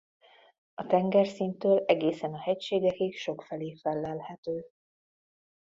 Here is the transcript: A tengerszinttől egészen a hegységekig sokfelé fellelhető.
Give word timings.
A 0.73 0.85
tengerszinttől 0.85 1.83
egészen 1.85 2.33
a 2.33 2.39
hegységekig 2.39 3.17
sokfelé 3.17 3.75
fellelhető. 3.81 4.65